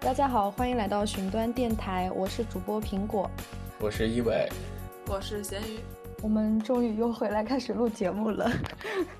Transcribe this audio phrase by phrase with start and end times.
[0.00, 3.30] 大家好，欢迎来到寻端电台，我是主播苹果，
[3.78, 4.48] 我是一伟，
[5.06, 5.78] 我是咸鱼，
[6.22, 8.50] 我们终于又回来开始录节目了，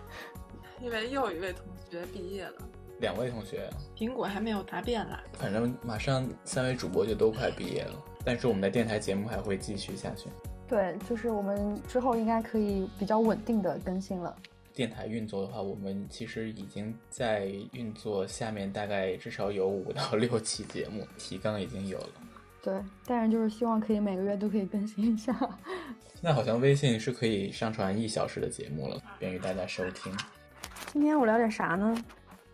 [0.81, 2.55] 因为又一位同学毕业了，
[2.99, 7.93] 两位同学，苹果还没有答辩啦，反正马上三位主播就都快毕业了，
[8.25, 10.31] 但是我们的电台节目还会继续下去，
[10.67, 14.35] 对，就是我们之后应该可以比较稳定的更新了。
[14.81, 22.09] 电台运作的话，我们其实已经在运作，下面大概至少有五到六期节目，提纲已经有了。
[22.63, 22.73] 对，
[23.05, 25.37] 但是就是希望可以每个月都可以更新一下。
[26.15, 30.11] 现在好像微信是可以上传一小时的节目了，便于大家收听。
[30.87, 31.95] 今天我聊点啥呢？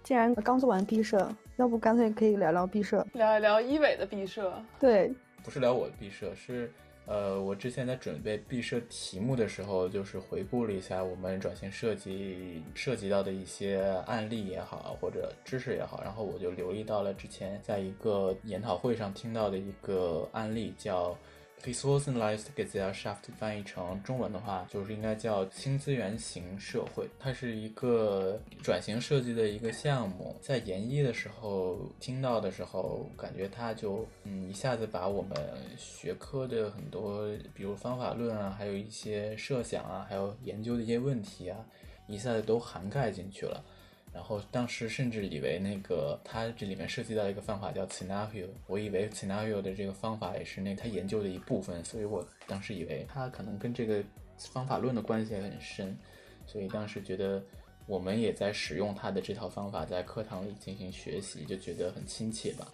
[0.03, 4.61] 既然刚做完毕设，要不干脆可以聊聊毕设，聊一聊一伟的毕设。
[4.81, 5.15] 对，
[5.45, 6.73] 不是聊我的毕设，是。
[7.06, 21.16] 呃，我之前在准备毕设题目的时候，就是回顾了一下我们转型设计涉及到的一些案例也好，或者知识也好，然后我就留意到了之前在一个研讨会上听到的一个案例，叫。
[21.65, 27.09] Resourceized Gesellschaft 翻译成中文的话，就是应该叫轻资源型社会。
[27.19, 30.37] 它是一个转型设计的一个项目。
[30.41, 35.37] 在研一的时候听到的时候，感觉它就嗯一下子把我们
[35.77, 41.59] 学科的很多，比如方法论啊，还有一些设想啊，还有研究的一些问题啊，
[42.07, 43.65] 一下子都涵盖进去了。
[44.17, 54.03] 然后当时甚至以为那个他这里面涉及到一个方法叫 scenario，我以为 scenario 的这个方法也是那他研究的一部分，所以我当时以为他可能跟这个
[54.39, 55.94] 方法论的关系也很深，
[56.47, 57.44] 所以当时觉得
[57.87, 62.67] 我们也在使用他的这套方法在课堂里进行学习，就觉得很亲切吧。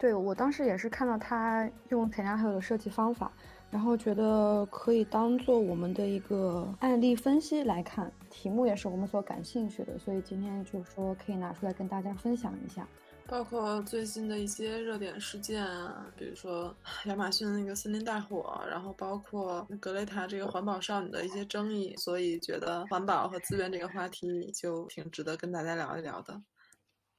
[0.00, 3.32] 对我当时也是看到他用 scenario 的设计方法。
[3.70, 12.88] 然后觉得可以当做我们的一个案例分析来看，题目也是我们所感兴趣的，所以今天就说可以拿出来跟大家分享一下，
[13.28, 26.42] 包括最近的一些热点事件啊，比如说 亚马逊那个森林大火，然后包括格雷塔这个环保少女的一些争议，所以觉得环保和资源这个话题就挺值得跟大家聊一聊的。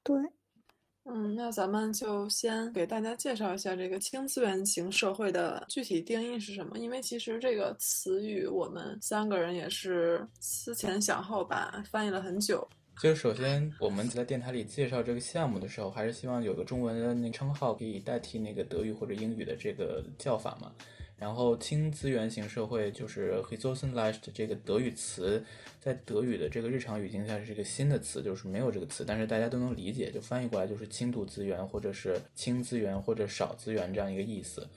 [0.03, 0.15] 对。
[1.05, 6.79] 嗯，那咱们就先给大家介绍一下这个轻资源型社会的具体定义是什么。
[6.79, 12.65] 因为其实这个词语我们三个人也是思前想后吧，翻译了很久。
[13.01, 20.71] 就首先我们在电台里介绍这个项目的时候，还是希望有个中文的那称号可以代替那个德语或者英语的这个叫法嘛。
[21.23, 25.41] 然后轻资源型社会就是 Ressourcenized 这个德语词，
[25.79, 34.67] 在德语的这个日常语境下是一个新的词，就是没有这个词，但是大家都能理解，就翻译过来就是轻度资源或者是轻资源或者少资源这样一个意思。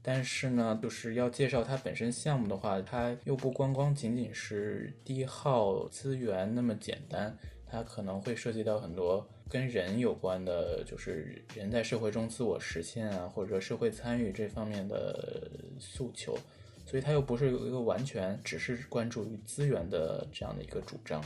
[0.00, 7.36] 但是呢，就是要介绍它本身项目的话，它又不光光仅仅是低耗资源那么简单。
[7.66, 16.36] 它可能会涉及到很多跟人有关的，就是人在社会中自我实现啊，或者社会参与这方面的诉求，
[16.84, 21.24] 所以它又不是有一个完全只是关注于资源的这样的一个主张，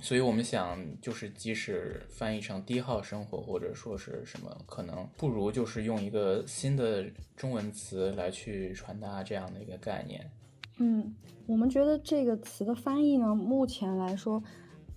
[0.00, 7.04] 所以我们想，就是即使翻译成低耗生活或者说是什么，可能不如就是用一个新的
[7.36, 10.30] 中文词来去传达这样的一个概念。
[10.78, 11.12] 嗯，
[11.46, 14.40] 我们觉得这个词的翻译呢，目前来说。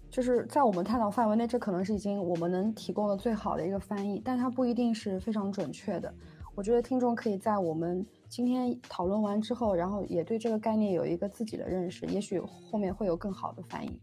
[0.10, 6.14] 就是在我们探讨范围内，这可能是已经我们能提供的最好的一个翻译，但它不一定是非常准确的。
[6.56, 14.00] 我觉得听众可以在我们今天讨论完之后，然后也对这个概念有一个自己的认识，也许后面会有更好的翻译。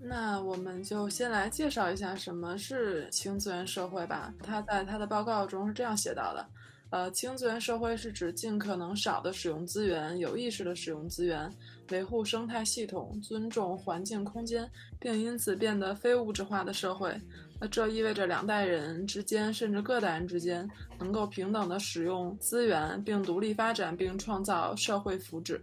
[0.00, 4.32] 那我们就先来介绍一下什么是轻资源社会吧。
[4.42, 6.46] 他在他的报告中是这样写到的。
[6.90, 11.52] 呃，轻资源社会是指尽可能少的使用资源，有意识的使用资源，
[11.90, 17.14] 维护生态系统，尊重环境空间，并因此变得非物质化的社会。
[17.60, 20.68] 那这意味着两代人之间，甚至各代人之间，
[20.98, 25.60] 能够平等的使用资源，并独立发展，并创造社会福祉。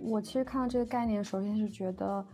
[0.00, 2.24] 我其实看到这个概念，首先是觉得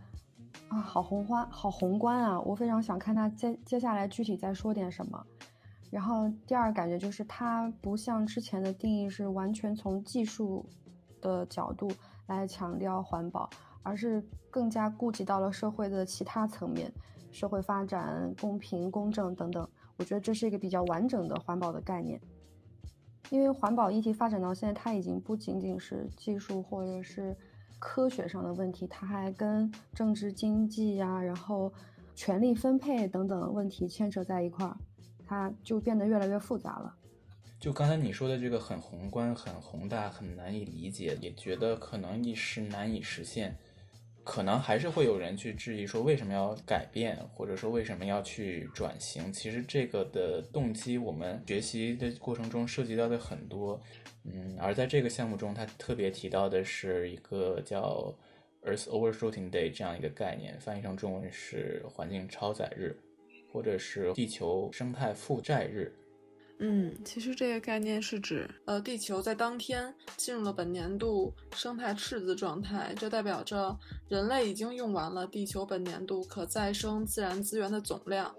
[0.69, 2.41] 啊，好宏观，好宏观啊！
[2.41, 5.25] 我非常想看他接接下来具体再说点什么。
[5.90, 10.64] 然后第二感觉就是它不像之前的定义是完全从技术
[11.20, 11.90] 的角度
[12.37, 13.49] 来强调环保，
[13.82, 16.93] 而是更加顾及到了社会的其他层面，
[17.31, 19.69] 社会发展、公平公正等等。
[19.97, 22.21] 我觉得这是一个比较完整的环保的概念。
[23.29, 27.37] 因为环保议题发展到现在，它已经不仅仅是技术或者是
[27.79, 31.73] 科学上的问题，它还跟政治经济呀，然后
[32.15, 34.77] 权力分配等等问题牵扯在一块儿。
[35.27, 36.97] 它就变得越来越复杂了。
[37.60, 43.54] 就刚才你说的这个很宏观、很宏大、很难以理解，也觉得可能一时难以实现。
[44.24, 49.30] 可能还是会有人去质疑说为什么要改变，或者说为什么要去转型。
[49.30, 53.78] 其实这个的动机，我们学习的过程中涉及到的很多。
[54.24, 58.14] 嗯，而在这个项目中，他特别提到的是一个叫
[58.62, 62.96] Earth Overshooting Day 这样一个概念，翻译成中文是环境超载日，
[63.52, 65.92] 或者是地球生态负债日。
[66.62, 73.74] 嗯，其实这个概念是指，呃，地球在当天进入了本年度生态赤字状态，这代表着
[74.08, 78.34] 人类已经用完了地球本年度可再生自然资源的总量。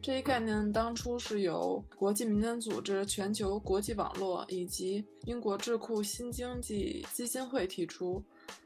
[0.00, 8.22] 这一概念当初是由国际民间组织全球国际网络以及英国智库新经济基金会提出，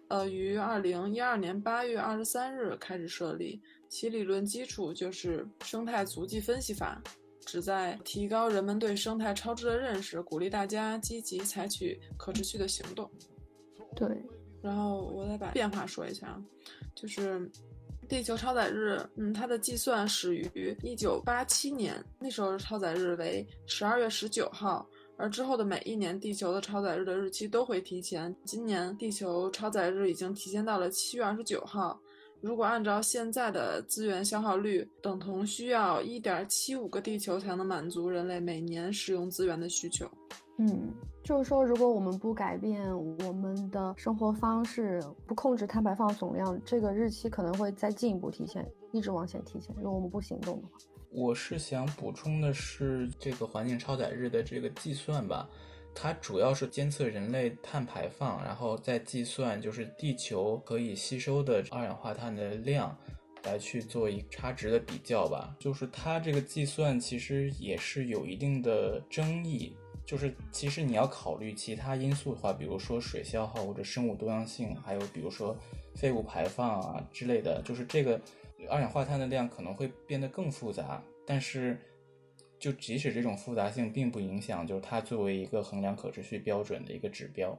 [0.08, 7.02] 呃，于二零一二年八月二十三日开始设立，其理论基础就是生态足迹分析法。
[7.50, 13.10] 旨在提高人们对生态超支的认识，鼓励大家积极采取可持续的行动。
[13.96, 14.08] 对，
[14.62, 16.40] 然后我再把变化说一下啊，
[16.94, 17.50] 就是
[18.08, 28.32] 地球超载日，嗯，它的计算始于一九八七年，那时候超载日为十二月十九号，而之后的每一年地球的超载日的日期都会提前。
[28.44, 32.00] 今年地球超载日已经提前到了七月二十九号。
[32.40, 40.10] 如果按照现在的资源消耗率，等同需要一点七五个地球才能满足人类每年使用资源的需求。
[40.58, 40.92] 嗯，
[41.22, 42.86] 就是说，如果我们不改变
[43.24, 49.74] 我们的生活方式，不控制碳排放总量，这个日期可能会再进一步提前，一直往前提前。
[49.76, 50.78] 如果我们不行动的话，
[51.12, 55.48] 我是想补充的是这个环境超载日的这个计算吧。
[55.94, 62.96] 它主要是监测人类碳排放，然后再计算就是地球可以吸收的二氧化碳的量，
[63.44, 65.54] 来去做一差值的比较吧。
[65.58, 69.76] 就是它这个计算其实也是有一定的争议，
[70.06, 75.54] 就是其实你要考虑其他因素的话，比如说水消耗或者生物多样性，还有比如说
[75.94, 78.18] 废物排放啊之类的，就是这个
[78.70, 81.78] 二氧化碳的量可能会变得更复杂，但是。
[82.60, 87.58] 就即使这种复杂性并不影响，就是它作为一个衡量可持续标准的一个指标。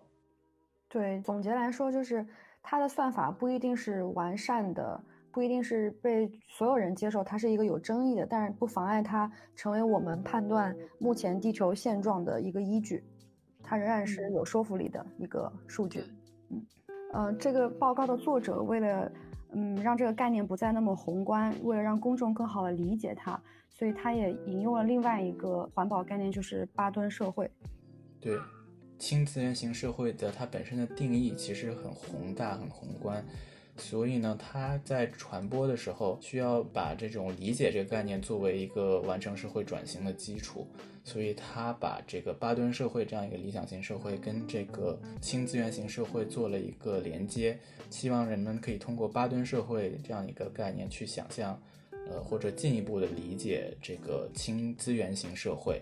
[0.88, 2.26] 对，总结来说，就是
[2.62, 13.04] 它的算法不一定是完善的，不一定是被所有人接受，它是一个有争议的，但是不妨碍它成为我们判断目前地球现状的一个依据，
[13.64, 16.04] 它仍然是有说服力的一个数据。
[16.50, 16.66] 嗯，
[17.14, 19.12] 呃，这个报告的作者为了
[19.54, 23.42] 嗯让这个概念不再那么宏观，为了让公众更好的理解它。
[23.74, 27.50] 所以他也引用了另外一个环保概念，就是八吨社会。
[28.20, 28.38] 对，
[29.00, 33.26] 轻资源型社会的它本身的定义其实很宏大、很宏观，
[33.78, 40.68] 所以呢，它在传播的时候需要把这种理解这个概念作为一个完成社会转型的基础。
[41.04, 47.58] 所以他把这个巴顿社会这样一个理想型社会跟这个轻资源型社会做了一个连接，
[47.90, 51.62] 希望人们可以通过巴顿社会这样一个概念去想象。
[52.10, 55.80] 呃，或者进一步的理解这个轻资源型社会，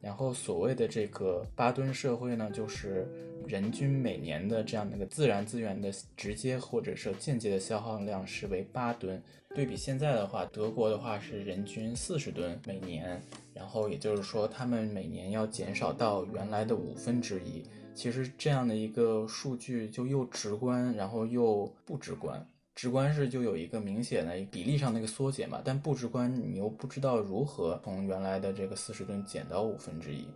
[0.00, 3.06] 然后所谓的这个巴顿社会呢，就是
[3.48, 9.20] 人均每年的这样的一个自然资源的直接或者是间接的消耗量是为八吨。
[9.54, 13.20] 对比现在的话，德国的话是人均四十吨每年，
[13.54, 17.64] 然后也就是说他们每年要减少到原来的五分之一。
[17.94, 22.46] 其实这样的一个数据就又直观，然后又不直观。
[22.74, 30.28] 直观是就有一个明显的比例上的一个缩减嘛，但不直观你又不知道如何从原来的这个四十吨减到五分之一。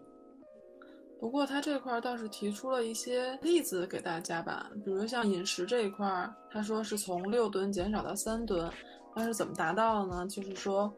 [1.23, 8.69] 不过他这块倒是提出了一些例子给大家吧，比如像饮食这一块，他说是从六吨减少到三吨，
[9.15, 10.27] 那是怎么达到的呢？
[10.27, 10.93] 就是说，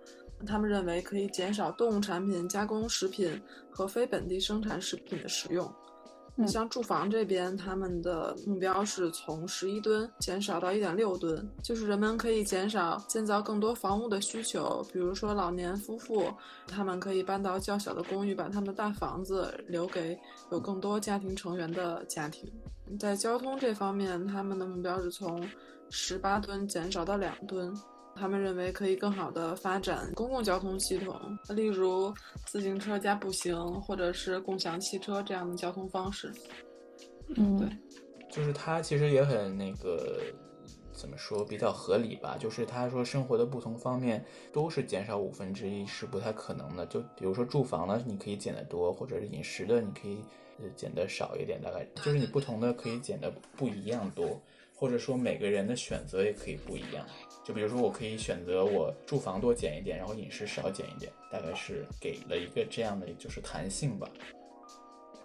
[0.46, 3.38] 他们认为可以减少动物产品、加工食品
[3.70, 5.70] 和非本地生产食品的使用。
[6.36, 14.84] 你像住房这边，他们的目标是从十一吨减少到一点六吨，就是人们可以减少建造更多房屋的需求。
[14.92, 16.26] 比如说老年夫妇，
[16.66, 20.18] 他们可以搬到较小的公寓，把他们的大房子留给
[20.50, 22.52] 有更多家庭成员的家庭。
[22.98, 25.48] 在交通这方面，他们的目标是从
[25.88, 27.72] 十八吨减少到两吨。
[28.16, 32.12] 他们认为可以更好的发展公共交通系统，例如
[32.46, 36.32] 自行车加步行，或者是共享汽车这样的交通方式。
[37.36, 37.68] 嗯，对，
[38.30, 40.20] 就是他其实也很那个，
[40.92, 42.36] 怎么说比较合理吧？
[42.38, 46.86] 就是他说生活的不同方面都是减少五分之一是不太可能的。
[46.86, 50.22] 就比如说住房呢，你可以减得多，或者是饮食的你可以
[50.76, 54.40] 减得少一点，大概就是你不同的可以减的不一样多，
[54.74, 57.06] 或者说每个人的选择也可以不一样。
[57.44, 64.08] 就比如说，我可以选择我住房多减一点，然后饮食少减一点，大概是给了一个这样的就是弹性吧。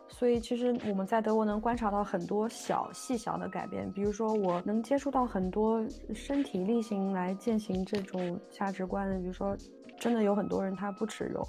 [0.10, 5.82] 所以其实我们在德国能观察到很多小细小的改变，比如说我能接触到很多
[6.14, 9.56] 身体力行来践行这种价值观的，比如说
[9.98, 11.48] 真的有很多人他不吃肉，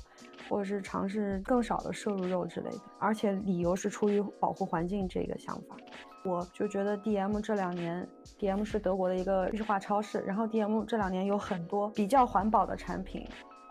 [0.49, 5.77] 或者是尝试更少的摄入肉之类的，而且理由是出于保护环境这个想法。
[6.23, 8.07] 我就觉得 DM 这两年
[8.39, 13.27] ，DM 是德国的一个日化超市，然后 DM 这两年有很多比较环保的产品。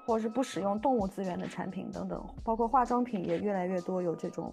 [0.06, 4.52] 或者是不使用动物资源的产品等等，包括化妆品也越来越多有这种。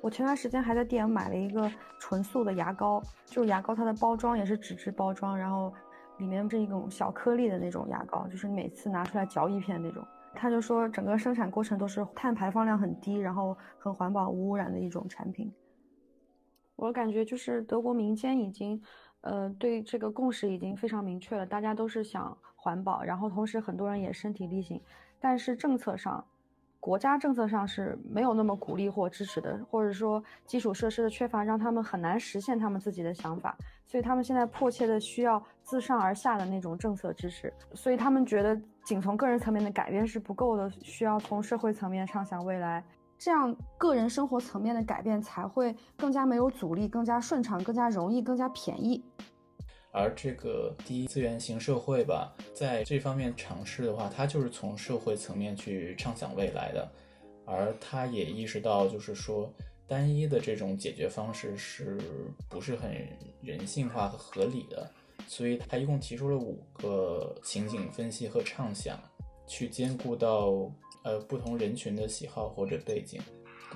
[0.00, 5.72] 我前段时间还在 DM 买了一个纯素的牙膏，就是牙膏它的包装也是纸质包装，然后
[6.18, 10.04] 里面这种小颗粒的那种牙膏，就是每次拿出来嚼一片那种。
[10.34, 15.52] 他就说整个生产过程都是碳排放量很低，然后很环保无污染的一种产品。
[16.84, 18.80] 我感觉就是德国民间已经，
[19.22, 22.36] 呃，对这个共识已经非常明确了，大家都是想。
[22.64, 24.80] 环保，然后同时很多人也身体力行，
[25.20, 26.24] 但是政策上，
[26.80, 42.82] 国家政策上是没有那么鼓励或支持的，或者说基础设施的缺乏让他们很难实现他们自己的想法，所以他们现在迫切的需要自上而下的那种政策支持，所以他们觉得仅从个人层面的改变是不够的，需要从社会层面畅想未来，
[43.18, 49.02] 这样个人生活层面的改变才会更加没有阻力，更加顺畅，更加容易，更加便宜。
[49.92, 56.90] 而这个第一资源型社会吧，在这方面尝试的话，它就是从社会层面去畅想未来的，
[57.46, 59.48] 而他也意识到，就是说
[59.86, 61.96] 单一的这种解决方式是
[62.48, 62.90] 不是很
[63.40, 64.90] 人性化和合理的，
[65.28, 68.98] 所以他一共提出了五个情景分析和畅想，
[69.46, 70.68] 去兼顾到
[71.04, 73.20] 呃不同人群的喜好或者背景，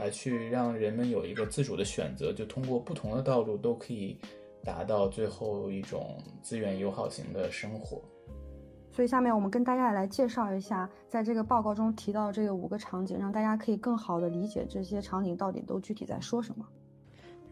[0.01, 4.19] 来去让人们有一个自主的选择，就通过不同的道路都可以。
[4.65, 8.03] 达到最后一种资源友好型的生活。
[8.93, 16.67] 所以，下面我们跟大家来介绍一下，在这个报告中提到这个五个场景，让大家可以更好的理解这些场景到底都具体在说什么。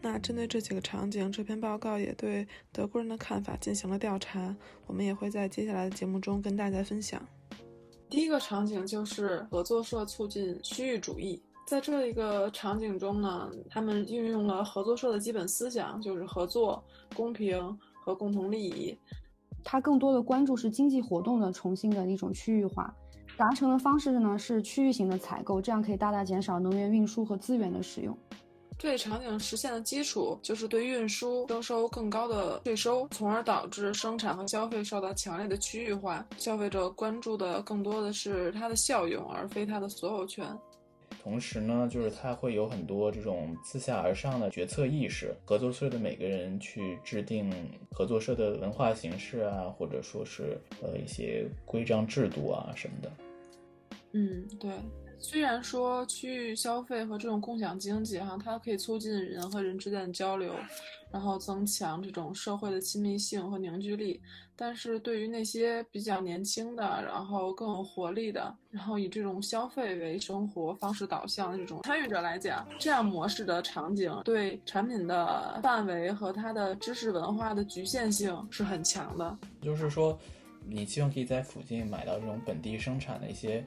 [0.01, 4.55] 那针对这几个场景，这篇报告也对德国人的看法进行了调查，
[4.85, 7.25] 我们也会在接下来的节目中跟大家分享。
[8.09, 11.41] 第一个场景就是合作社促进区域主义。
[11.65, 16.81] 在这一个场景中呢，他们运用了合作社的基本思想，就是合作、
[17.13, 18.97] 公平和共同利益。
[19.65, 22.95] 它更多的关注是经济活动的重新的一种区域化，
[23.35, 28.17] 达成的方式呢是区域型的采购，这样可以大大减少能源运输和资源的使用。
[28.79, 36.23] 这一场景实现的基础就是对运输征收更高的税收，从而导致生产和消费受到强烈的区域化。
[36.37, 40.45] 消费者关注的更多的是它的效用，而非它的所有权。
[41.23, 47.51] 同时呢，就是它会有很多这种自下而上的决策意识，合作社的每个人去制定
[47.91, 53.11] 合作社的文化形式啊，或者说是呃一些规章制度啊什么的。
[54.13, 54.69] 嗯，对。
[55.19, 60.53] 虽然说区域消费和这种共享经济哈，它可以促进人和人之间的交流，
[61.11, 64.21] 然后增强这种社会的亲密性和凝聚力。
[64.55, 79.37] 但是对于那些比较年轻的，然后更有活力的，然后以这种消费为生活方式导向的这种参与者来讲，这样模式的场景对产品的范围和它的知识文化的局限性是很强的。
[79.61, 80.17] 就是说，
[80.65, 83.65] 你希望可以在附近买到这种本地生产的一些。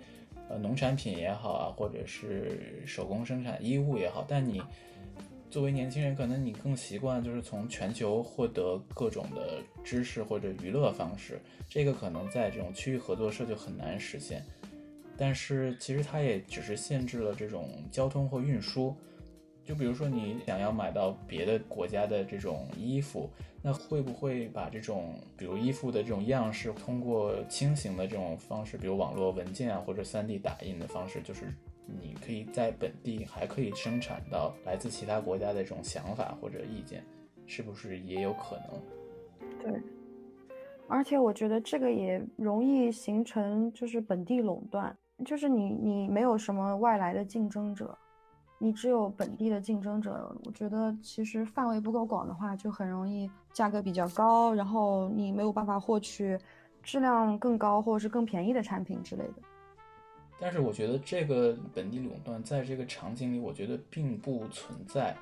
[0.51, 4.61] 呃，农产品也好啊，或者是手工生产衣物也好，但你
[5.49, 14.45] 作为年轻人，可能你更习惯就是从全球获得各种的知识或者娱乐方式，这个可能在这种区域合作社就很难实现。
[15.17, 18.97] 但是其实它也只是限制了这种交通或运输。
[19.65, 23.31] 就比如说你想要买到别的国家的这种衣服，
[23.63, 31.47] 那会不会把这种比如衣服的这种样式通过轻型的这种方式，比如网络文件啊或者 3D 打印的方式，就是
[31.87, 37.05] 你可以在本地还可以生产到来自其他国家的这种想法或者意见，
[37.47, 38.81] 是不是也有可能？
[39.63, 39.81] 对，
[40.89, 47.97] 而且我觉得这个也容易形成就是本地垄断，就是你你没有什么外来的竞争者。
[48.63, 56.39] 你只有本地的竞争者，我觉得其实范围不够广的话，就很容易价格比较高，然后你没有办法获取
[56.83, 59.35] 质量更高或者是更便宜的产品之类的。
[60.39, 65.17] 但是我觉得这个本地垄断在这个场景里，我觉得并不存在，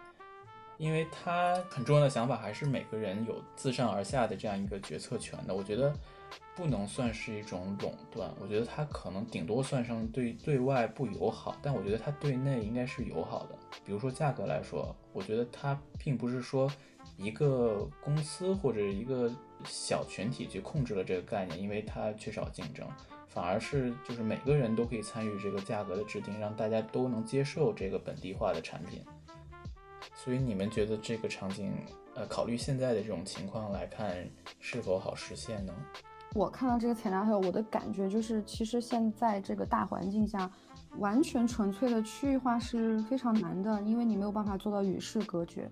[0.76, 5.54] 因为它很重要的想法还是每个人有自上而下的这样一个决策权的。
[5.54, 5.94] 我觉得。
[6.54, 13.58] 不能算是一种垄断，我觉得它可能顶多算上对对外不友好，但我觉得它对内应该是友好的。
[13.84, 16.70] 比如说价格来说，我觉得它并不是说
[17.16, 19.30] 一个公司或者一个
[19.64, 22.86] 小群体去控制了这个概念，因为它缺少竞争，
[23.28, 29.04] 反而是就是每个人都可以参与这个价格的制定，让大家都能接受这个本地化的产品。
[30.14, 31.72] 所以你们觉得这个场景，
[32.16, 35.72] 呃，考虑现在的这种情况来看，是否好实现呢？
[36.34, 40.50] 我看到这个材料后，我的感觉就是，其实现在这个大环境下，
[40.98, 45.70] 完全纯粹的区域化是非常难的，因为你没有办法做到与世隔绝。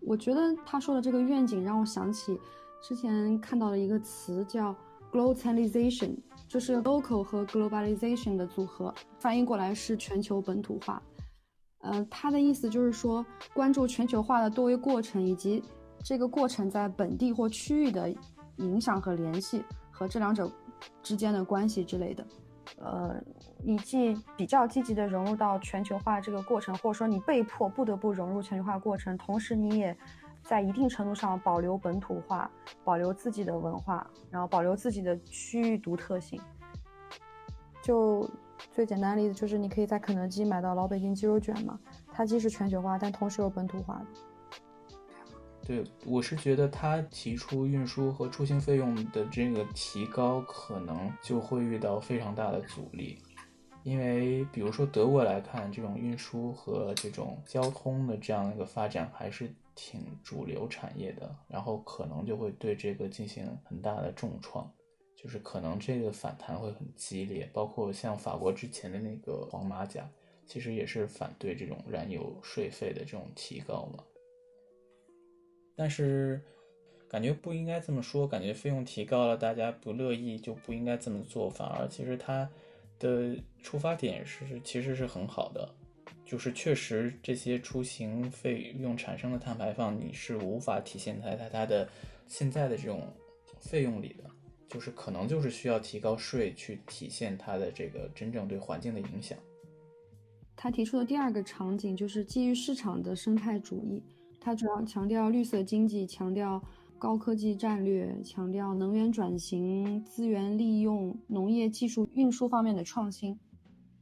[0.00, 2.38] 我觉得他说的这个愿景让我想起
[2.82, 4.76] 之前看到的一个词叫
[5.10, 6.14] globalization，
[6.46, 11.02] 就是 local 和 globalization 的组合，翻译过来是全球本土化。
[11.78, 15.62] 呃，他的意思就是说，关注全球化的多维过程，以及
[16.04, 18.14] 这个过程在本地或区域的
[18.58, 19.64] 影响和联系。
[19.94, 20.50] 和这两者
[21.04, 22.26] 之间的关系之类的，
[22.78, 23.14] 呃，
[23.62, 29.96] 你既比较积极的融入到全球化这个过程，或者说你被迫不得不融入全球化过程，同时你也
[30.42, 32.50] 在一定程度上保留本土化，
[32.82, 36.40] 保留自己的文化，然后保留自己的区域独特性。
[37.80, 38.28] 就
[38.72, 41.78] 最简单的例子就是，你可以在肯德基买到老北京鸡肉卷嘛，
[42.10, 44.02] 它既是全球化，但同时又本土化。
[45.66, 53.18] 对，我是觉得他提出运输和出行费用的这个提高，可能就会遇到非常大的阻力，
[53.82, 64.70] 因为比如说德国来看，这种运输和这种交通的这样一个发展还是挺主流产业的，然后可能就会对这个进行很大的重创，
[65.16, 70.06] 就是可能这个反弹会很激烈，包括像法国之前的那个黄马甲，
[70.46, 74.04] 其实也是反对这种燃油税费的这种提高嘛。
[75.76, 76.40] 但是，
[77.08, 78.26] 感觉不应该这么说。
[78.26, 81.50] 感觉费用提高了，大家不乐意，就不应该这么做。
[81.50, 82.48] 反而，其实它
[82.98, 85.74] 的出发点是其实是很好的，
[86.24, 91.88] 就是确实这些出行费用产生的碳排放，你是无法体现在它它的
[92.28, 93.12] 现在的这种
[93.60, 94.24] 费用里的，
[94.68, 99.36] 就是可能就是需要提高税去体现它的这个真正对环境的影响。
[100.56, 104.00] 他提出的第二个场景就是基于市场的生态主义。
[104.44, 106.62] 它主要强调绿色经济，强调
[106.98, 113.38] 高科技战略，强调能源转型、资源利用、农业技术、运输方面的创新。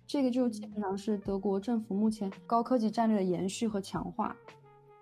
[0.05, 4.37] 这个就基本上是德国政府目前高科技战略的延续和强化。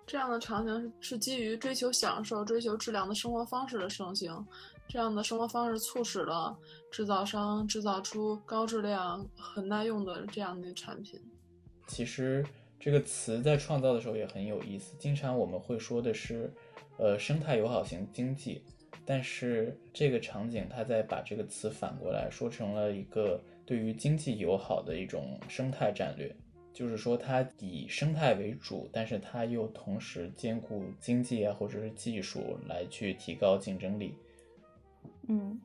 [0.05, 4.45] 这样的场景是基于追求享受、追求质量的生活方式的盛行。
[4.87, 6.55] 这样的生活方式促使了
[6.91, 11.19] 制造商制造出高质量、很耐用的这样的产品。
[11.87, 12.45] 其实。
[12.81, 14.95] 这个词在创造的时候也很有意思。
[14.97, 16.51] 经常我们会说的是，
[16.97, 18.63] 呃，生态友好型经济，
[19.05, 26.35] 但是这个场景它在把这个词反过来说成了一个对于经济友好的一种生态战略，
[26.73, 34.15] 就是说它以生态为主，但是它又同时兼顾经济啊或者是技术来去提高竞争力。
[35.27, 35.61] 嗯，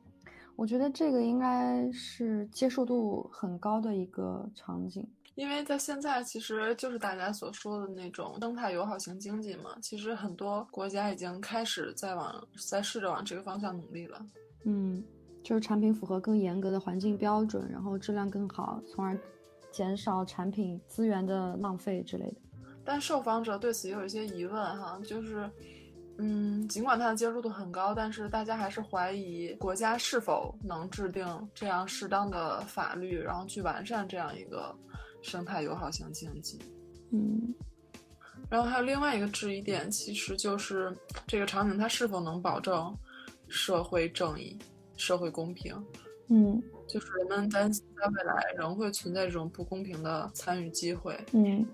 [0.55, 5.03] 我觉得这个应该是接受度很高的一个场景。
[5.37, 9.77] 因为在现在，其实就是大家所说的那种生态友好型经济嘛。
[9.83, 14.19] 其实很多国家已经开始在往在试着往这个方向努力了。
[14.65, 15.03] 嗯，
[15.43, 19.15] 就是产品符合更严格的环境标准，然后质量更好，从而
[19.71, 22.41] 减少产品资源的浪费之类的。
[22.83, 25.47] 但受访者对此也有一些疑问哈，就是，
[26.17, 31.23] 嗯，尽管它的接受度很高，但是大家还是怀疑国家是否能制定
[31.53, 34.75] 这样适当的法律，然后去完善这样一个。
[35.21, 36.59] 生态友好型经济，
[37.11, 37.53] 嗯，
[38.49, 42.95] 然后还有另外一个质疑点，其实就是这个场景它是否能保证
[43.47, 44.57] 社会正义、
[44.95, 45.75] 社会公平？
[46.29, 51.17] 嗯，就是人们担心在未来仍会存在这种不公平的参与机会。
[51.33, 51.65] 嗯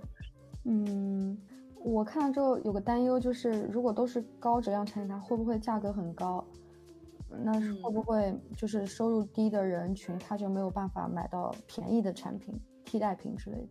[0.64, 1.38] 嗯，
[1.84, 6.46] 我看了之后有个担忧，就是如果都是高质量产品，它会不会价格很高？
[7.44, 12.54] 那是会不会就是收入低的人群，他就没有办法买到便宜的产品？
[12.86, 13.68] 替代品之类的，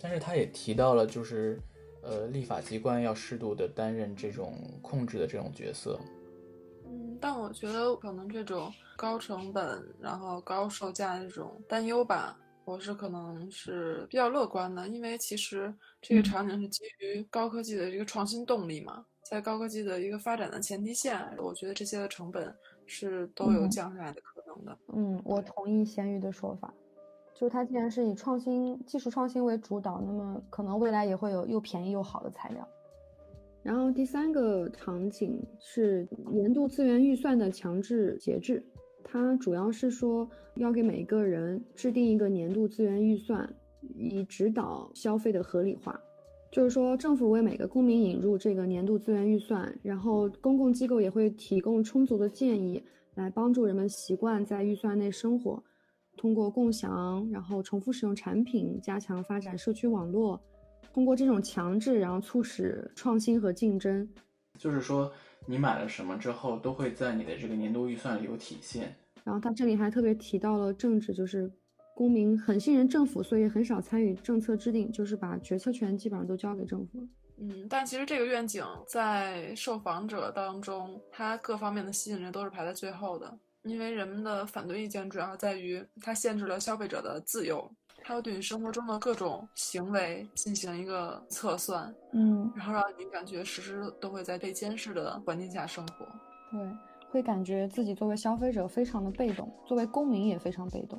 [0.00, 1.60] 但是他也提到了，就是，
[2.02, 5.98] 呃，立法机关要适度的担任这种控制的这种角色。
[6.86, 22.54] 嗯，但我觉得可能这种高成本然后高售价这种担忧吧，我是可能是比较乐观的，因为其实这个场景是基于高科技的这个创新动力嘛，在高科技的一个发展的前提下，我觉得这些的成本
[22.86, 24.78] 是都有降下来的可能的。
[24.94, 26.72] 嗯，我同意咸鱼的说法。
[27.38, 32.66] 就是它既然是以创新技术创新为主导，那么可能未来也会有又便宜又好的材料。
[33.62, 38.60] 然后第三个场景是年度资源预算的强制节制，
[39.04, 43.48] 它主要是说要给每个人制定一个年度资源预算，
[43.94, 46.00] 以指导消费的合理化。
[46.50, 52.82] 就是说，政府为每个公民引入这个年度资源预算，然后公共机构也会提供充足的建议，
[53.14, 55.62] 来帮助人们习惯在预算内生活。
[56.18, 60.38] 通过共享，然后重复使用产品，加强发展社区网络，
[60.92, 64.06] 通过这种强制，然后促使创新和竞争。
[64.58, 65.10] 就是说，
[65.46, 68.94] 你买了什么之后，都会在你的这个年度预算里有体现。
[69.22, 71.50] 然后他这里还特别提到了政治，就是
[71.94, 77.06] 公民很信任政府，所以很少参与政策制定，就是把决策权基本上都交给政府了。
[77.40, 87.70] 嗯，但其实这个愿景在受访者当中，它各方面的吸引力都是排在最后的，因为人们的反对意见主要在于它限制了消费者的自由。
[88.04, 96.06] 它会对你生活中的各种行为进行一个测算，嗯，然后让你感觉时时都会在被监视的环境下生活。
[96.50, 96.60] 对，
[97.10, 100.98] 会感觉自己作为消费者非常的被动，作为公民也非常被动。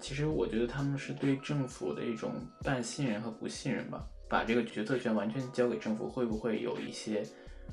[0.00, 7.22] 其实我觉得他们是对政府的一种半信任和不信任吧，把这个决策权完全交给政府，会不会有一些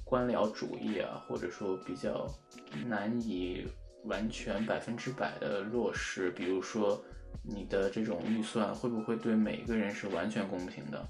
[0.04, 2.28] 官僚主义啊，或者说比较
[2.88, 3.66] 难以
[4.06, 6.30] 完全百分之百的落实？
[6.32, 7.04] 比如说。
[7.42, 11.08] 你的这种预算会不会对每一个人是完全公平的？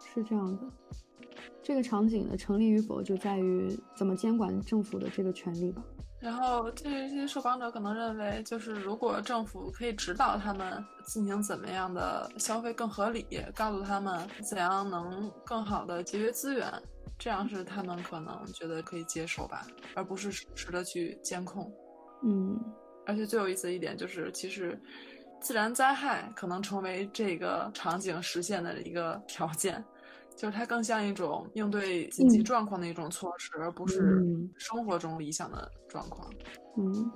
[0.00, 0.62] 是这样的，
[1.62, 5.84] 这个场景的成立与否就在于怎么监管政府的这个权利吧。
[6.20, 16.72] 然后这些受访者可能认为，就是如果政府可以指导他们进行怎么样的消费更合理，告诉他们怎样能更好的节约资源，
[17.18, 21.72] 这样是他们可能觉得可以接受吧，而不是实时的去监控。
[22.24, 22.58] 嗯。
[23.08, 24.76] 而且最有意思的一点就是，其实
[25.40, 29.84] 自然灾害可能成为这个场景实现的一个条件，
[30.36, 34.22] 就是它更像一种应对紧急状况的一种措施，而不是
[34.58, 36.30] 生活中理想的状况。
[36.76, 37.10] 嗯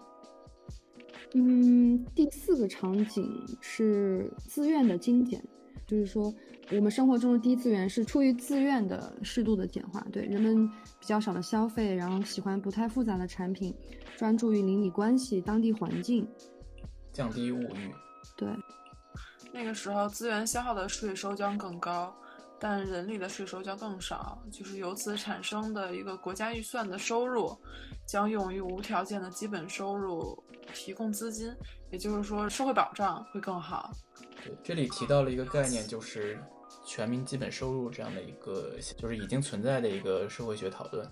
[1.34, 3.30] 嗯，第四个场景
[3.60, 5.40] 是自愿的精简，
[5.86, 6.34] 就是说
[6.72, 13.72] 我们生活中的低资源是出于自愿的适度的简化，对人们比较少的消费，然后喜欢不太复杂的产品。
[14.16, 16.28] 专注于邻里关系、当地环境，
[17.12, 17.94] 降低物欲。
[18.36, 18.48] 对，
[19.52, 22.14] 那个时候资源消耗的税收将更高，
[22.60, 24.40] 但人力的税收将更少。
[24.52, 27.56] 就是由此产生的一个国家预算的收入，
[28.06, 30.40] 将用于无条件的基本收入
[30.74, 31.52] 提供资金，
[31.90, 33.90] 也就是说社会保障会更好。
[34.44, 36.38] 对，这里提到了一个概念，就是
[36.84, 41.10] 全民基本收入这样的一个，就是已经存在的一个社会学讨论。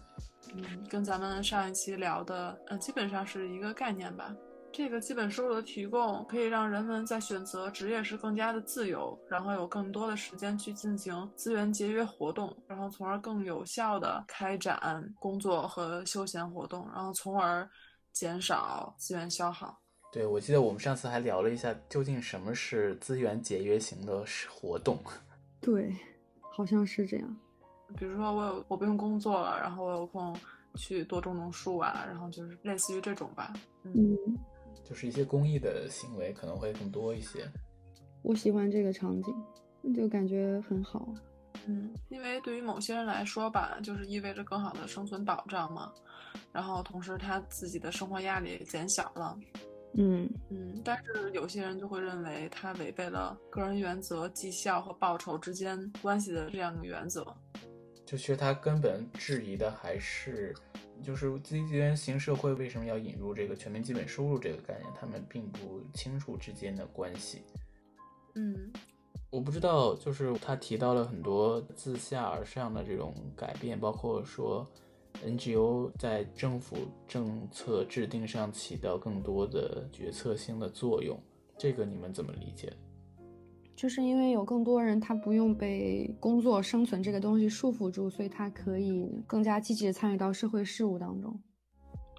[0.54, 4.34] 嗯，跟咱们上一期聊的，呃，基本上是一个概念吧。
[4.70, 17.68] 这个基本收入的提供，可以让人们在选择职业时更加的自由，然后有更多的时间去进行资源节约活动，然后从而更有效的开展工作和休闲活动，然后从而
[18.12, 19.76] 减少资源消耗。
[20.12, 24.98] 对，我记得我们上次还聊了一下，究竟什么是资源节约型的活动？
[25.60, 25.92] 对，
[26.52, 27.36] 好像是这样。
[27.96, 30.36] 比如说我有我不用工作了，然后我有空
[30.76, 33.52] 去多种种树啊，然后就是类似于这种吧。
[33.82, 34.16] 嗯，
[34.84, 37.50] 就是一些公益的行为可能会更多一些。
[38.22, 39.34] 我喜欢这个场景，
[39.94, 41.12] 就感觉很好。
[41.66, 45.92] 嗯，因为对于某些人来说吧，就是意味着更好的生存保障嘛，
[46.52, 49.38] 然后同时他自己的生活压力也减小了。
[49.94, 57.24] 嗯嗯，但是有些人就会认为他违背了个人原则、绩效和报酬之间关系的这样一个原则。
[58.06, 60.54] 就其实他根本质疑的还是，
[61.02, 64.92] 就是资源型社会为什么要引入这个全民基本收入这个概念？
[64.98, 67.42] 他们并不清楚之间的关系。
[68.34, 68.72] 嗯，
[69.30, 74.66] 我不知道，就是他提到了很多自下而上的这种改变，包括说
[75.24, 81.20] NGO 在政府政策制定上起到更多的决策性的作用，
[81.56, 82.72] 这个你们怎么理解？
[83.78, 91.40] 就是因为有更多人，他不用被工作生存这个东西束缚住，所以他可以更加积极的参与到社会事务当中，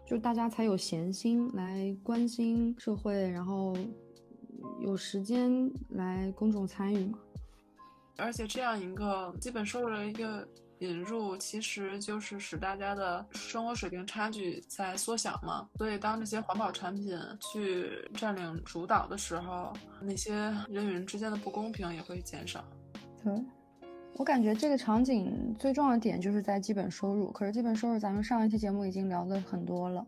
[0.05, 3.75] 就大家才有闲心来关心社会，然后
[4.79, 7.19] 有时间来公众参与嘛。
[8.15, 10.47] 而且这样一个基本收入的一个。
[10.79, 20.33] 引入其实就是使大家的生活水平差距在缩小嘛，所以当这些环保产品去占领主导的时候，那些
[20.69, 22.63] 人与人之间的不公平也会减少。
[23.23, 23.33] 对，
[24.15, 30.05] 我感觉这个场景最重要的点就是在基本收入，可是基本收入咱们上一期节目已经聊的很多了。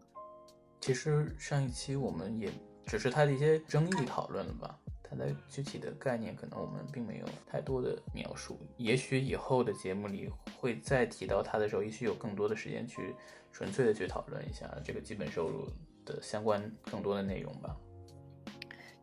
[0.79, 2.49] 其实上一期我们也
[2.85, 4.79] 只是它的一些争议讨论了吧。
[5.11, 13.13] 它的具体的概念可能我们并没有太多的描述，也许以后的节目里会再提到它的时候，也许有更多的时间去
[13.51, 15.67] 纯粹的去讨论一下这个基本收入
[16.05, 17.75] 的相关更多的内容吧。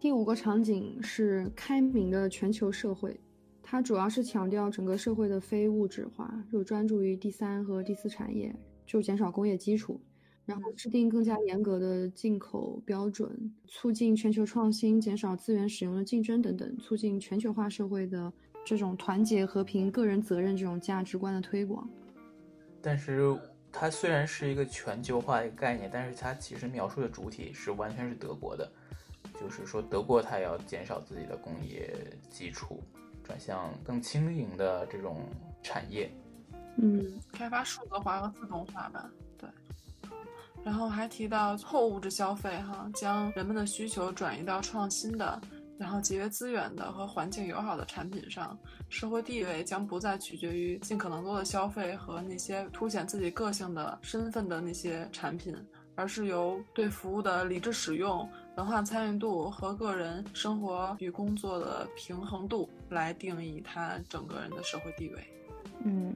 [0.01, 3.21] 第五个场景是开明的全球社会，
[3.63, 8.55] 它主要是强调整个社会的非物质化，就专注于第三和第四产业，
[8.87, 10.01] 就减少工业基础。
[10.49, 18.33] 然后制定更加严格的进口标准，促进全球创新，减少资源使用的竞争等等，促进全球化社会的
[18.65, 21.87] 这种团结、和平、个人责任这种价值观的推广。
[22.81, 23.39] 但是
[23.71, 28.73] 它虽然是一个全球化的一个概念，但是它其实描述的主体是完全是德国的，
[29.39, 31.95] 就是说德国它要减少自己的工业
[32.31, 32.83] 基础，
[33.23, 35.27] 转向更轻盈的这种
[35.63, 36.11] 产业。
[36.79, 39.13] 嗯，开发数字化和自动化吧。
[40.69, 45.41] 然后还提到后物质消费，哈，将人们的需求转移到创新的。
[45.79, 48.59] 然后节约资源的和环境友好的产品上，
[48.91, 55.57] 社会地位将不再取决于尽可能多的消费和那些凸显自己个性的身份的那些产品，
[55.95, 58.29] 而是由对服务的理智使用、
[58.59, 65.27] 文化参与度和个人生活与工作的平衡度来定义他整个人的社会地位。
[65.83, 66.15] 嗯，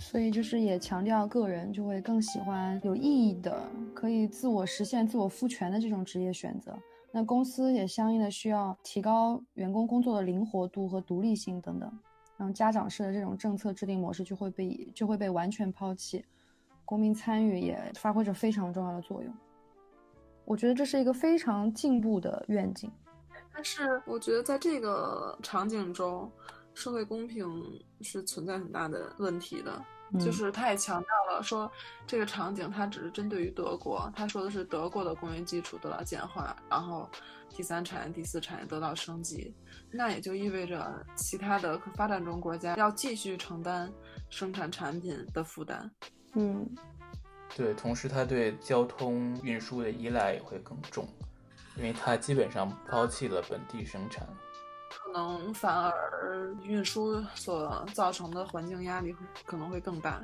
[0.00, 3.62] 所以就是也强调个人就会更喜欢有意义的、
[3.94, 6.76] 可以自我实现、自我赋权的这种职业选择。
[7.12, 11.92] 那公司也相应的需要提高员工工作的灵活度和独立性等等，
[12.36, 16.24] 然后家长式的这种政策制定模式就会被就会被完全抛弃，
[16.84, 19.32] 公民参与也发挥着非常重要的作用。
[20.44, 22.90] 我觉得这是一个非常进步的愿景，
[23.52, 26.30] 但是我觉得在这个场景中，
[26.80, 27.46] 社会公平
[28.00, 29.84] 是存在很大的问题的。
[30.18, 31.70] 就是他也强调了说，
[32.04, 37.08] 这个场景它只是针对于德国，他说的是德国的工业基础得到简化，然后
[37.50, 39.54] 第三产业、第四产业得到升级，
[39.88, 43.88] 那也就意味着其他的发展中国家要继续承担
[44.30, 45.88] 生产产品的负担。
[46.34, 46.68] 嗯，
[47.56, 51.06] 对，同时他对交通运输的依赖也会更重，
[51.76, 54.28] 因为他基本上抛弃了本地生产。
[54.90, 59.14] 可能反而运输所造成的环境压力
[59.46, 60.20] 可能会更大。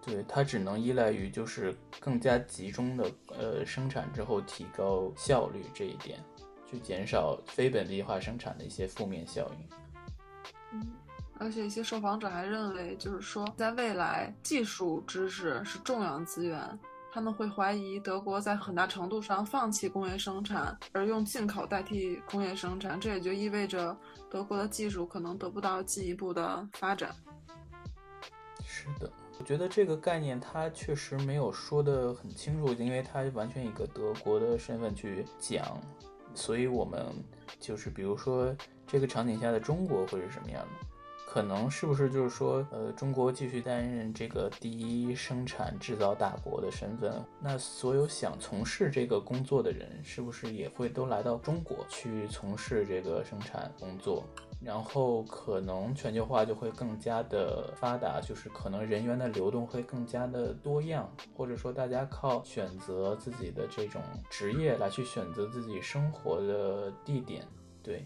[0.00, 6.22] 对，它只能依赖于就是更加集中的呃生产之后提高效率这一点，
[6.70, 9.68] 去减少非本地化生产的一些负面效应。
[10.72, 10.92] 嗯，
[11.38, 16.78] 而且一些受访者还认为，就是说在未来，技术知识是重要资源。
[17.14, 23.96] 他们会怀疑德国在很大程度上放弃工业生产，而用进口代替工业生产，这也就意味着
[24.28, 27.14] 德国的技术可能得不到进一步的发展。
[28.64, 35.80] 是的，我觉得这个概念它确实没有说得很清楚，因为它完全以一个德国的身份去讲，
[36.34, 37.14] 所以我们
[37.60, 38.52] 就是比如说
[38.88, 40.93] 这个场景下的中国会是什么样的？
[41.34, 54.22] 可能是不是就是说，呃，中国继续担任这个第一生产制造大国的身份，那所有想从事这个工作的人，是不是也会都来到中国去从事这个生产工作？
[54.60, 67.44] 然后可能全球化就会更加的发达，就是可能人员的流动会更加的多样，或者说大家靠选择自己的这种职业来去选择自己生活的地点。
[67.82, 68.04] 对，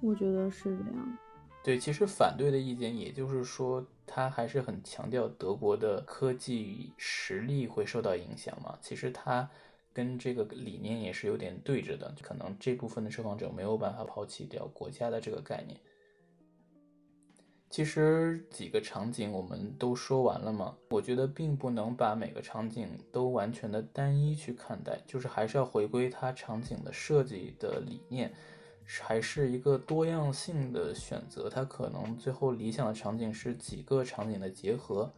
[0.00, 1.18] 我觉得是这样。
[1.62, 8.78] 对，其实反对的意见，也就是说，他还是很强调德国的科技实力会受到影响嘛。
[8.80, 9.48] 其实他
[9.92, 15.78] 跟这个理念也是有点对着的，可能这部分的受访者没有办法抛弃掉国家的这个概念。
[17.68, 28.32] 其实几个场景我们都说完了嘛，我觉得并不能把每个场景都完全的单一去看待，就是还是要回归它场景的设计的理念。
[29.02, 35.08] 还是一个多样性的选择，它可能最后理想的场景是几个场景的结合。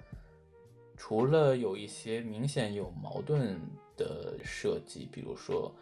[0.95, 3.59] 除了有一些明显有矛盾
[3.97, 5.75] 的设计，比如说，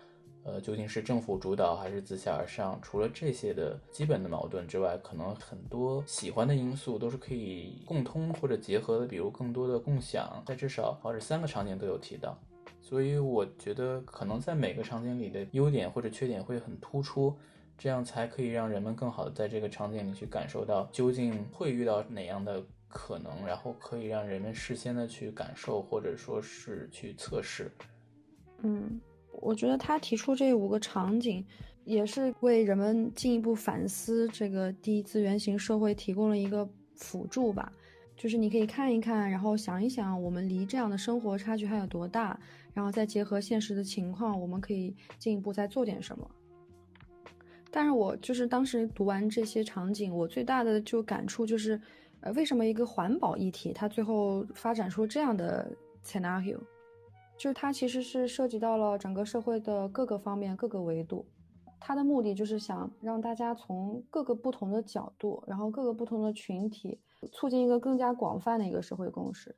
[0.45, 2.79] 呃，究竟是政府主导还是自下而上？
[2.81, 10.43] 除了这些的基本的矛盾之外，可能很多喜欢的因素都是可以共通或者结合的，比如更多的共享。
[10.47, 12.39] 在至少或者三个场景都有提到，
[12.81, 17.37] 所以我觉得可能在每个场景里的优点或者缺点会很突出。
[17.81, 27.71] 这样才可以让人们更好的在这个场景里去感受到究竟会遇到哪样的可能，然后可以让人们事先的去感受或者说是去测试。
[28.59, 29.01] 嗯，
[29.33, 31.43] 我觉得他提出这五个场景，
[31.85, 37.73] 也是为人们进一步反思这个第一资源型社会提供了一个辅助吧。
[38.15, 42.39] 就是你可以看一看，然后想一想，我们离这样的生活差距还有多大，
[42.75, 46.31] 然后再结合现实的情况，我们可以进一步再做点什么。
[47.71, 51.81] 但是我就是当时读完这些场景，我最大的就感触就是，
[52.21, 55.71] 呃，为什么一个环保议题它最后发展出这样的
[56.05, 56.59] scenario，
[57.39, 61.25] 就是它其实是涉及到了整个社会的各个方面、各个维度，
[61.79, 66.99] 它的目的就是想让大家从各个不同的角度，然后各个不同的群体，
[67.33, 69.55] 促进一个更加广泛的一个社会共识。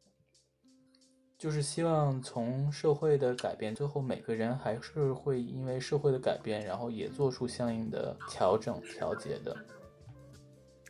[1.43, 9.53] 就是希望从社会的改变，最后每个人还是会因为社会的改变，然后也做出相应的调整、调节的。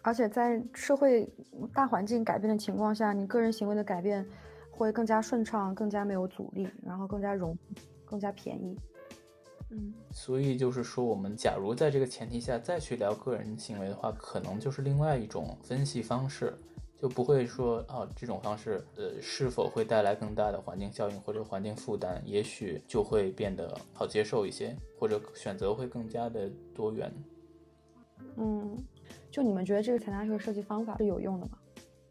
[0.02, 1.26] 而且在社会
[1.72, 4.28] 大环境改变的情况下，你个人行为的改变
[4.70, 7.56] 会更加顺畅，更加没有阻力，然后更加容，
[8.04, 8.78] 更加便宜。
[9.70, 16.52] 嗯，所以就是说，我们假如在这个前提下再去聊个人行为的话，可能就是另外一种分析方式，
[17.02, 27.12] 就不会说啊这种方式，呃，是否会带来更大的环境效应或者环境负担，也许就会变得好接受一些，或者选择会更加的多元。
[28.36, 28.78] 嗯，
[29.32, 31.58] 就你们觉得这个采纳这个设计方法是有用的吗？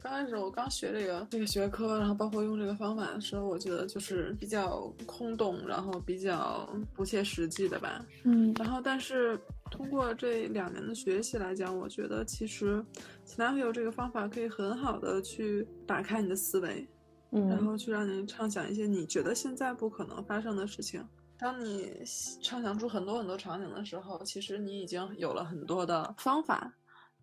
[0.02, 8.06] 刚开始我刚学这个这个学科，然后包括用这个方法的时候，我觉得就是比较空洞，然后比较不切实际的吧。
[8.26, 9.40] 嗯然后但是
[9.72, 12.86] 通过这两年的学习来讲，我觉得其实
[13.26, 16.88] Scenario 这个方法可以很好的去打开你的思维，
[17.32, 21.04] 嗯然嗯后去让你畅想一些你觉得现在不可能发生的事情。
[21.40, 21.92] 当你
[22.44, 26.72] 畅想出很多很多场景的时候，其实你已经有了很多的方法，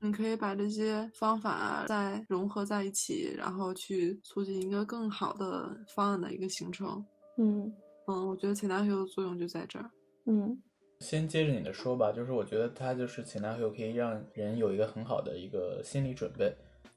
[0.00, 7.04] 你可以把这些方法再融合在一起，然后去促进一个更好的方案的一个形成。
[7.36, 7.72] 嗯
[8.08, 9.88] 嗯，我觉得 Scenario 的作用就在这儿。
[10.26, 10.60] 嗯
[11.00, 16.52] 先接着你的说吧，就是我觉得它就是前男友可以让人有一个很好的一个心理准备，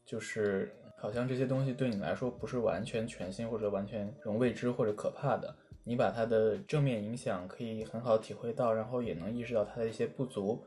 [0.06, 10.60] 就是好像这些东西对你来说不是完全全新或者完全这种未知或者可怕的，你把它的正面影响可以很好体会到，然后也能意识到它的一些不足，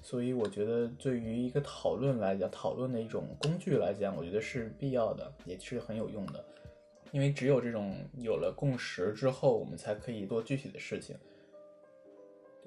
[0.00, 6.42] 所以我觉得对于一个讨论来讲，讨论的一种工具来讲，我觉得是必要的，也是很有用的，
[7.10, 11.16] 因为只有这种有了共识之后，我们才可以做具体的事情。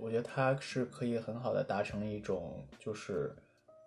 [0.02, 3.36] 我觉得它是可以很好的达成一种，就是，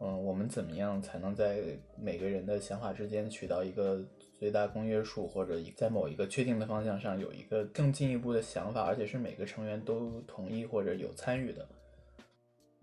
[0.01, 1.62] 嗯，我们怎么样才能在
[1.98, 4.05] 每个人的想法之间取到一个
[4.38, 11.66] 最大公约数，或者在某一个确定的方向上有一个更进一步的想法，而且是每个成员都同意或者有参与的。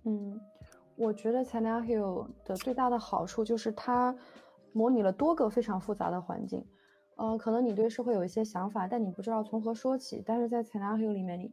[0.06, 0.40] 嗯，
[0.96, 4.16] 我觉得 Scenario 的最大的好处就是它
[4.74, 6.66] 模拟了多个非常复杂的环境。
[7.18, 10.24] 呃，可能你对社会有一些想法，但你不知道从何说起。
[10.26, 11.52] 但是在 Scenario 里面，你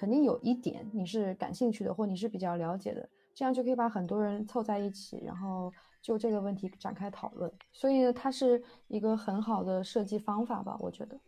[0.00, 7.52] 肯定有一点你是感兴趣的，或你是比较了解的，这样就可以把很多人凑在一起，然后就这个问题展开讨论。
[7.70, 11.20] 所以它是一个很好的设计方法吧，我觉得。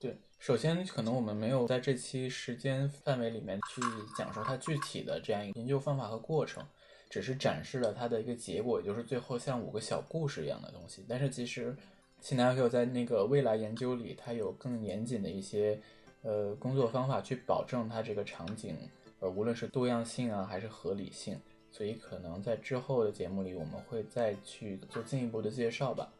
[0.00, 3.80] 对，首先可能我们没有在这期时间范围里面去
[4.18, 6.60] 讲述它具体的这样一个研究方法和过程，
[7.08, 11.04] 只是展示了它的一个结果，也就是最后像五个小故事一样的东西。
[11.08, 11.76] 但是其实
[12.20, 15.80] Scenario 在那个未来研究里，它有更严谨的一些
[16.22, 18.76] 呃工作方法去保证它这个场景
[19.20, 26.12] 呃无论是多样性啊还是合理性，所以可能在之后的节目里我们会再去做进一步的介绍吧。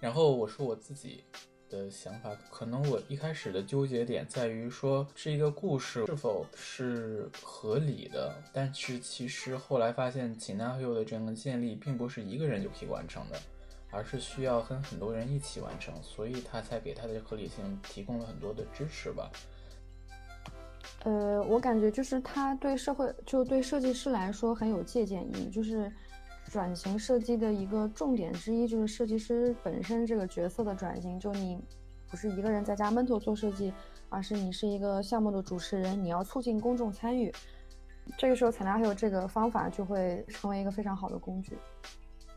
[0.00, 1.24] 然后我说我自己
[1.70, 13.40] 的想法，可能我一开始的纠结点在于说这一个故事是否是合理的，但是其实后来发现 Scenario 的这样的建立并不是一个人就可以完成的，
[13.94, 19.30] 而是需要跟很多人一起完成，所以他才给他的合理性提供了很多的支持吧。
[21.04, 25.50] 呃，我感觉就是他对社会，就对设计师来说很有借鉴意义。
[25.50, 25.90] 就是
[26.50, 31.20] 转型设计的一个重点之一，就是设计师本身这个角色的转型。
[31.20, 31.62] 就你
[32.10, 33.72] 不是一个人在家闷头做设计，
[34.08, 37.32] 而是你是一个项目的主持人，你要促进公众参与。
[38.18, 41.56] 这个时候，采纳还有这个方法就会成为一个非常好的工具。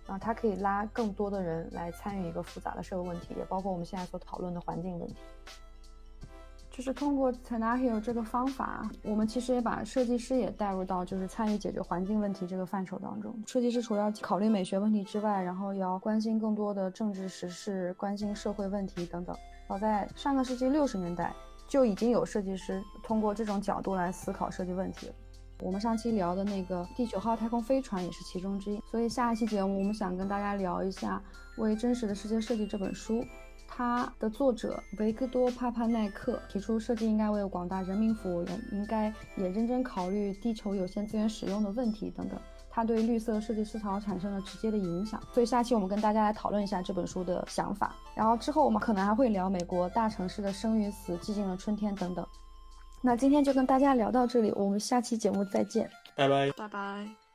[0.07, 5.15] 啊，它可以拉更多的人来参与一个复杂的社会问题，也包括我们现在所讨论的环境问题。
[6.69, 13.35] 就是通过 Scenario 这个方法，我们其实也把设计师也带入到就是参与解决环境问题这个范畴当中。
[13.47, 19.35] 设计师除了要考虑美学问题之外，然后也要关心更多的政治时事、关心社会问题等等。
[19.67, 21.33] 早在上个世纪六十年代，
[21.67, 25.13] 就已经有设计师通过这种角度来思考设计问题了。
[25.59, 28.81] 我们上期聊的那个第九号太空飞船也是其中之一。
[28.89, 31.21] 所以下一期节目，我们想跟大家聊一下
[31.61, 33.25] 《为真实的世界设计》这本书。
[33.69, 42.39] 它的作者维克多·帕帕奈克提出，设计应该为广大人民服务，人应该也认真考虑地球有限资源使用的问题等等。
[42.69, 45.21] 它对绿色设计思潮产生了直接的影响。
[45.33, 47.95] 所以下期我们跟大家来讨论一下这本书的想法。
[48.15, 52.25] 然后之后我们可能还会聊美国大城市的生与死、寂静的春天等等。
[53.01, 56.51] 那今天就跟大家聊到这里，我们下期节目再见，拜拜。
[56.51, 57.26] 拜拜。